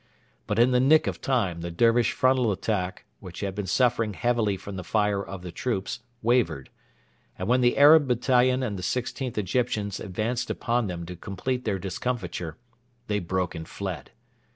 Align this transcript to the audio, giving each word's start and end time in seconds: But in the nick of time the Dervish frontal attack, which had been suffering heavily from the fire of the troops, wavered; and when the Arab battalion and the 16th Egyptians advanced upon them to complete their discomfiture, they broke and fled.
But 0.47 0.57
in 0.57 0.71
the 0.71 0.79
nick 0.79 1.05
of 1.05 1.21
time 1.21 1.61
the 1.61 1.69
Dervish 1.69 2.13
frontal 2.13 2.51
attack, 2.51 3.05
which 3.19 3.41
had 3.41 3.53
been 3.53 3.67
suffering 3.67 4.15
heavily 4.15 4.57
from 4.57 4.75
the 4.75 4.83
fire 4.83 5.23
of 5.23 5.43
the 5.43 5.51
troops, 5.51 5.99
wavered; 6.23 6.71
and 7.37 7.47
when 7.47 7.61
the 7.61 7.77
Arab 7.77 8.07
battalion 8.07 8.63
and 8.63 8.79
the 8.79 8.81
16th 8.81 9.37
Egyptians 9.37 9.99
advanced 9.99 10.49
upon 10.49 10.87
them 10.87 11.05
to 11.05 11.15
complete 11.15 11.65
their 11.65 11.77
discomfiture, 11.77 12.57
they 13.05 13.19
broke 13.19 13.53
and 13.53 13.67
fled. 13.69 14.09